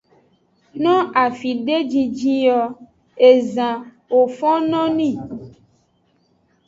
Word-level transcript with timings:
No 0.83 0.93
afide 1.23 1.75
jinjin 1.91 2.43
o, 2.59 2.63
ezan 3.29 3.75
wo 4.13 4.19
fonno 4.37 4.81
nii. 4.97 5.17